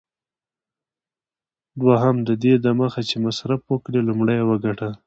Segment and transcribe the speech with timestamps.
[1.81, 4.89] دوهم: ددې دمخه چي مصرف وکړې، لومړی یې وګټه.